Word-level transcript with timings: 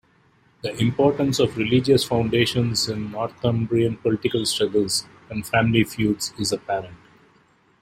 The 0.63 0.73
importance 0.77 1.37
of 1.37 1.55
religious 1.57 2.03
foundations 2.03 2.89
in 2.89 3.11
Northumbrian 3.11 3.97
political 3.97 4.47
struggles 4.47 5.05
and 5.29 5.45
family 5.45 5.83
feuds 5.83 6.33
is 6.39 6.51
apparent. 6.51 6.97